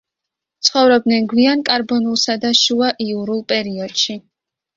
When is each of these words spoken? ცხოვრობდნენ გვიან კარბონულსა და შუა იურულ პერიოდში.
ცხოვრობდნენ 0.69 1.27
გვიან 1.33 1.61
კარბონულსა 1.67 2.37
და 2.47 2.51
შუა 2.61 2.91
იურულ 3.07 3.45
პერიოდში. 3.55 4.19